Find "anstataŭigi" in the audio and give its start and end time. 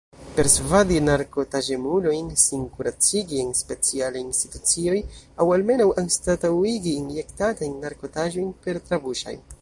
6.05-6.95